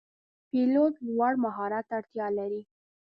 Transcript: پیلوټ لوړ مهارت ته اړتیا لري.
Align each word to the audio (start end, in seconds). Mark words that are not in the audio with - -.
پیلوټ 0.49 0.93
لوړ 1.15 1.33
مهارت 1.43 1.83
ته 1.89 1.93
اړتیا 1.99 2.27
لري. 2.37 2.61